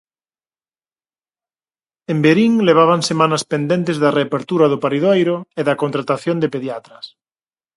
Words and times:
En 2.11 2.17
Verín 2.25 2.53
levaban 2.67 3.07
semanas 3.09 3.43
pendentes 3.51 3.97
da 4.03 4.13
reapertura 4.17 4.65
do 4.69 4.81
paridoiro 4.83 5.35
e 5.59 5.61
da 5.67 5.79
contratación 5.81 6.37
de 6.39 6.51
pediatras. 6.53 7.05